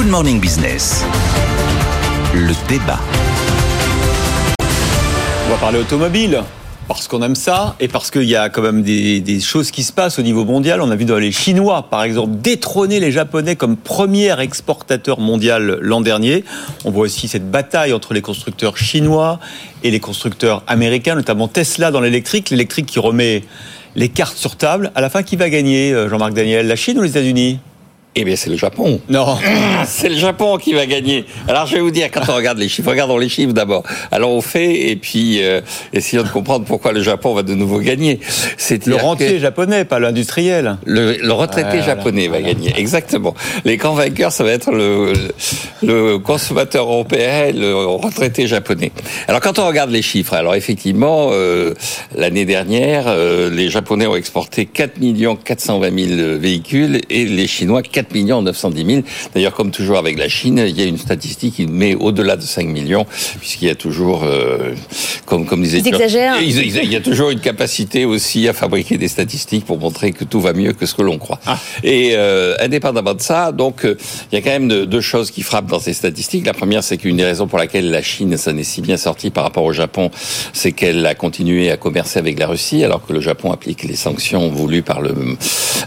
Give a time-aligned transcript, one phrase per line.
[0.00, 1.04] Good Morning Business.
[2.32, 2.98] Le débat.
[5.46, 6.42] On va parler automobile.
[6.88, 9.92] Parce qu'on aime ça et parce qu'il y a quand même des, choses qui se
[9.92, 10.80] passent au niveau mondial.
[10.80, 15.76] On a vu dans les Chinois, par exemple, détrôner les Japonais comme premier exportateur mondial
[15.82, 16.44] l'an dernier.
[16.86, 19.38] On voit aussi cette bataille entre les constructeurs chinois
[19.82, 22.48] et les constructeurs américains, notamment Tesla dans l'électrique.
[22.48, 23.44] L'électrique qui remet
[23.96, 24.92] les cartes sur table.
[24.94, 26.68] À la fin, qui va gagner, euh, Jean-Marc Daniel?
[26.68, 27.58] La Chine ou les États-Unis?
[28.16, 29.00] Eh bien, c'est le Japon.
[29.08, 29.38] Non.
[29.86, 31.24] c'est le Japon qui va gagner.
[31.46, 33.84] Alors, je vais vous dire, quand on regarde les chiffres, regardons les chiffres d'abord.
[34.10, 35.60] Alors, on fait, et puis, euh,
[35.92, 38.18] essayons de comprendre pourquoi le Japon va de nouveau gagner.
[38.56, 40.76] C'est le rentier japonais, pas l'industriel.
[40.84, 43.34] Le, le, retraité ah, japonais va gagner, exactement.
[43.64, 45.12] Les grands vainqueurs, ça va être le,
[45.82, 48.90] le consommateur européen, le retraité japonais.
[49.28, 51.74] Alors, quand on regarde les chiffres, alors effectivement, euh,
[52.16, 54.98] l'année dernière, euh, les Japonais ont exporté 4
[55.44, 59.02] 420 000 véhicules et les Chinois 4 millions 910 000.
[59.34, 62.42] D'ailleurs, comme toujours avec la Chine, il y a une statistique qui met au-delà de
[62.42, 63.06] 5 millions,
[63.38, 64.74] puisqu'il y a toujours, euh,
[65.26, 65.80] comme, comme disait...
[66.40, 70.40] Il, y a toujours une capacité aussi à fabriquer des statistiques pour montrer que tout
[70.40, 71.40] va mieux que ce que l'on croit.
[71.46, 71.58] Ah.
[71.82, 73.96] Et euh, indépendamment de ça, donc, euh,
[74.30, 76.46] il y a quand même deux choses qui frappent dans ces statistiques.
[76.46, 79.30] La première, c'est qu'une des raisons pour laquelle la Chine s'en est si bien sortie
[79.30, 80.10] par rapport au Japon,
[80.52, 83.96] c'est qu'elle a continué à commercer avec la Russie, alors que le Japon applique les
[83.96, 85.14] sanctions voulues par le,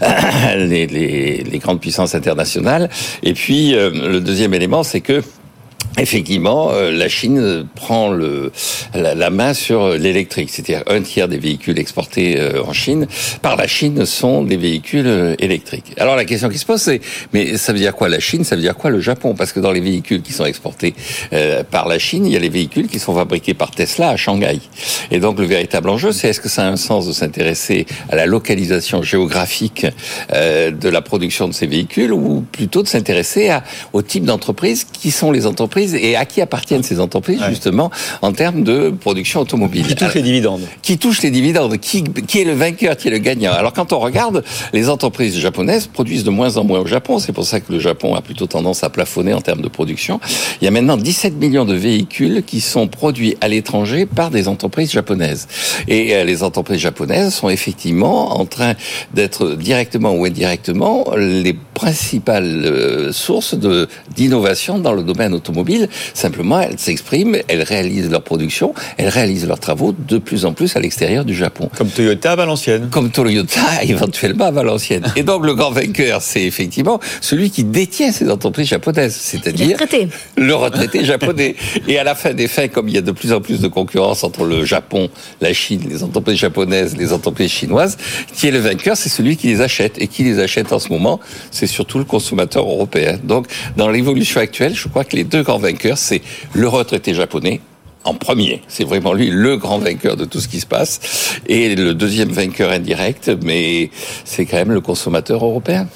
[0.56, 2.90] les, les, les grandes puissances internationale.
[3.22, 5.22] Et puis, euh, le deuxième élément, c'est que
[5.96, 8.50] Effectivement, euh, la Chine prend le,
[8.94, 13.06] la, main sur l'électrique, c'est-à-dire un tiers des véhicules exportés euh, en Chine
[13.42, 15.92] par la Chine sont des véhicules euh, électriques.
[15.96, 17.00] Alors la question qui se pose, c'est
[17.32, 18.42] mais ça veut dire quoi la Chine?
[18.42, 19.34] Ça veut dire quoi le Japon?
[19.36, 20.94] Parce que dans les véhicules qui sont exportés
[21.70, 24.60] par la Chine, il y a les véhicules qui sont fabriqués par Tesla à Shanghai.
[25.10, 28.16] Et donc le véritable enjeu, c'est est-ce que ça a un sens de s'intéresser à
[28.16, 29.86] la localisation géographique
[30.32, 33.50] de la production de ces véhicules ou plutôt de s'intéresser
[33.92, 37.90] au type d'entreprises qui sont les entreprises et à qui appartiennent ces entreprises justement
[38.22, 39.86] en termes de production automobile.
[39.86, 40.62] Qui touche les dividendes.
[40.82, 41.78] Qui touche les dividendes.
[41.78, 43.52] Qui, qui est le vainqueur, qui est le gagnant.
[43.52, 47.18] Alors quand on regarde, les entreprises japonaises produisent de moins en moins au Japon.
[47.18, 50.20] C'est pour ça que le Japon a plutôt tendance à plafonner en termes de production.
[50.60, 54.48] Il y a maintenant 17 millions de véhicules qui sont produits à l'étranger par des
[54.48, 55.48] entreprises japonaises.
[55.88, 58.74] Et euh, les entreprises japonaises sont effectivement en train
[59.12, 63.56] d'être directement ou indirectement les principales euh, sources
[64.16, 65.73] d'innovation dans le domaine automobile
[66.14, 70.76] Simplement, elles s'expriment, elles réalisent leur production, elles réalisent leurs travaux de plus en plus
[70.76, 71.70] à l'extérieur du Japon.
[71.76, 72.88] Comme Toyota à Valenciennes.
[72.90, 75.12] Comme Toyota éventuellement à Valenciennes.
[75.16, 79.76] Et donc le grand vainqueur, c'est effectivement celui qui détient ces entreprises japonaises, c'est-à-dire
[80.36, 81.56] le retraité japonais.
[81.88, 83.68] Et à la fin des fins, comme il y a de plus en plus de
[83.68, 85.08] concurrence entre le Japon,
[85.40, 87.96] la Chine, les entreprises japonaises, les entreprises chinoises,
[88.34, 90.00] qui est le vainqueur, c'est celui qui les achète.
[90.00, 91.20] Et qui les achète en ce moment,
[91.50, 93.18] c'est surtout le consommateur européen.
[93.22, 93.46] Donc
[93.76, 95.58] dans l'évolution actuelle, je crois que les deux grands
[95.96, 97.60] c'est le retraité japonais,
[98.04, 98.62] en premier.
[98.68, 101.40] C'est vraiment lui le grand vainqueur de tout ce qui se passe.
[101.46, 103.90] Et le deuxième vainqueur indirect, mais
[104.24, 105.88] c'est quand même le consommateur européen.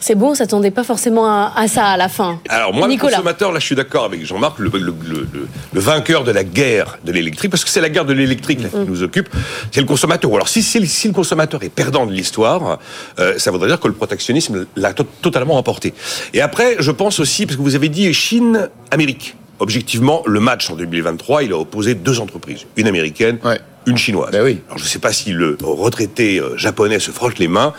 [0.00, 2.40] C'est bon, on s'attendait pas forcément à, ça à la fin.
[2.48, 6.44] Alors moi, le consommateur, là, je suis d'accord avec Jean-Marc, le, le, vainqueur de la
[6.44, 8.84] guerre de l'électrique, parce que c'est la guerre de l'électrique qui mm.
[8.84, 9.28] nous occupe,
[9.72, 10.32] c'est le consommateur.
[10.34, 12.78] Alors si, si, le consommateur est perdant de l'histoire,
[13.18, 15.94] euh, ça voudrait dire que le protectionnisme l'a totalement emporté.
[16.34, 19.36] Et après, je pense aussi, parce que vous avez dit Chine-Amérique.
[19.58, 23.38] Objectivement, le match en 2023, il a opposé deux entreprises, une américaine,
[23.86, 24.30] une chinoise.
[24.30, 24.60] Ben oui.
[24.66, 27.72] Alors je ne sais pas si le retraité euh, japonais se frotte les mains,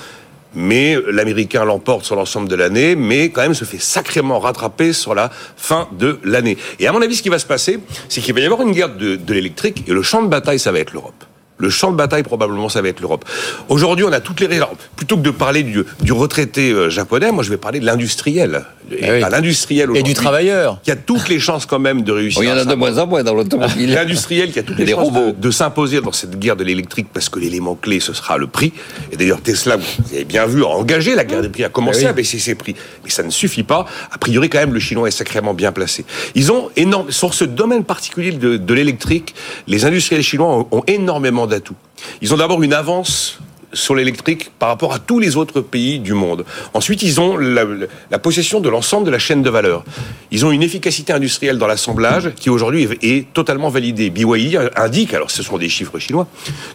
[0.57, 5.13] mais l'américain l'emporte sur l'ensemble de l'année, mais quand même se fait sacrément rattraper sur
[5.13, 6.57] la fin de l'année.
[6.79, 7.79] Et à mon avis, ce qui va se passer,
[8.09, 10.59] c'est qu'il va y avoir une guerre de, de l'électrique, et le champ de bataille,
[10.59, 11.23] ça va être l'Europe.
[11.59, 13.25] Le champ de bataille, probablement, ça va être l'Europe.
[13.69, 14.68] Aujourd'hui, on a toutes les raisons.
[14.95, 18.63] Plutôt que de parler du, du retraité euh, japonais, moi, je vais parler de l'industriel.
[18.92, 20.80] Et l'industriel Et du travailleur.
[20.81, 22.44] Qui a toutes les chances, quand même, de réussir.
[22.44, 23.94] Il y en a de moins en moins dans l'automobile.
[23.94, 27.30] L'industriel qui a toutes les chances de, de s'imposer dans cette guerre de l'électrique parce
[27.30, 28.74] que l'élément clé, ce sera le prix.
[29.12, 32.01] Et d'ailleurs, Tesla, vous avez bien vu, a engagé la guerre des prix, a commencé
[32.04, 32.75] eh à baisser ses prix.
[33.04, 33.86] Mais ça ne suffit pas.
[34.12, 36.06] A priori, quand même, le chinois est sacrément bien placé.
[36.36, 39.36] Ils ont énorme, sur ce domaine particulier de, de l'électrique,
[39.68, 41.75] les industriels chinois ont, ont énormément d'atouts.
[42.22, 43.39] Ils ont d'abord une avance
[43.77, 46.45] sur l'électrique par rapport à tous les autres pays du monde.
[46.74, 49.83] Ensuite, ils ont la, possession de l'ensemble de la chaîne de valeur.
[50.31, 54.09] Ils ont une efficacité industrielle dans l'assemblage qui aujourd'hui est, totalement validée.
[54.09, 56.27] BYD indique, alors ce sont des chiffres chinois,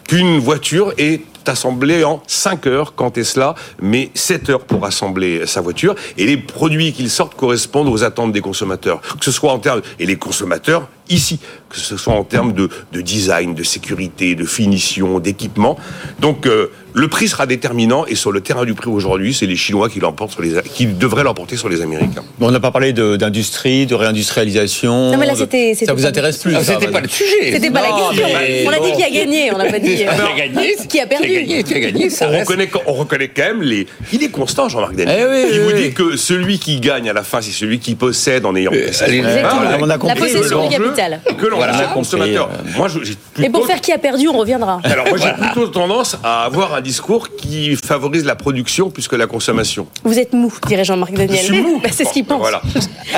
[0.07, 5.61] qu'une voiture est assemblé en 5 heures quand Tesla met 7 heures pour assembler sa
[5.61, 5.95] voiture.
[6.17, 9.01] Et les produits qu'ils sortent correspondent aux attentes des consommateurs.
[9.01, 9.81] Que ce soit en termes...
[9.99, 11.39] Et les consommateurs, ici,
[11.69, 15.77] que ce soit en termes de, de design, de sécurité, de finition, d'équipement.
[16.19, 19.55] Donc euh, le prix sera déterminant et sur le terrain du prix aujourd'hui, c'est les
[19.55, 22.23] Chinois qui l'emportent sur les qui devraient l'emporter sur les Américains.
[22.39, 25.11] Bon, on n'a pas parlé de- d'industrie, de, réindustrialisation.
[25.11, 27.51] Non, mais là, c'était- c'était Ça vous intéresse plus Ah, ça, C'était pas le sujet.
[27.53, 28.27] C'était pas la question.
[28.39, 28.97] mais On a dit bon.
[28.97, 29.95] qui a gagné, on n'a pas dit.
[29.95, 32.31] Qui euh, a gagné Qui a perdu Qui a gagné, qui a gagné, ça On
[32.31, 32.47] reste.
[32.49, 33.87] reconnaît, on reconnaît quand même les.
[34.11, 35.19] Il est constant, Jean-Marc Daniel.
[35.19, 35.83] Eh oui, il oui, vous oui.
[35.89, 38.71] dit que celui qui gagne à la fin, c'est celui qui possède en ayant.
[38.73, 39.27] Euh, Exactement.
[39.43, 41.37] Ah, on a La compris possession du l'enjeu, capital.
[41.37, 42.49] Que l'on Voilà, consommateur.
[42.75, 44.79] Moi, j'ai Et pour faire qui a perdu, on reviendra.
[44.83, 49.15] Alors moi j'ai plutôt tendance à avoir un discours qui favorise la production plus que
[49.15, 49.87] la consommation.
[50.03, 51.39] Vous êtes mou, dirait Jean-Marc Daniel.
[51.39, 51.79] Je suis mou.
[51.83, 52.41] Bah, c'est ce qu'il Bon, pense.
[52.41, 52.61] Voilà.